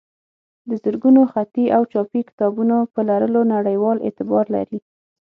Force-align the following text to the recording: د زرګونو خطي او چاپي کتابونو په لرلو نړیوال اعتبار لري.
د 0.69 0.71
زرګونو 0.83 1.21
خطي 1.31 1.65
او 1.75 1.81
چاپي 1.91 2.21
کتابونو 2.29 2.77
په 2.93 2.99
لرلو 3.09 3.41
نړیوال 3.55 3.97
اعتبار 4.07 4.45
لري. 4.55 4.79